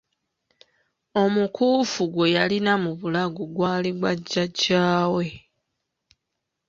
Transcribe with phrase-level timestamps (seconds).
[1.23, 5.25] Omukuufu gwe yalina mu bulago gw'ali gwa jjajja we.